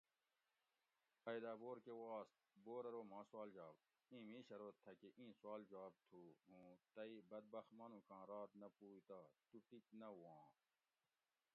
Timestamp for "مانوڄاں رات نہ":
7.79-8.67